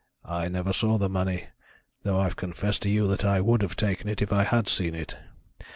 [0.25, 1.43] "I never saw the money,
[2.01, 4.95] though I've confessed to you that I would have taken it if I had seen
[4.95, 5.15] it.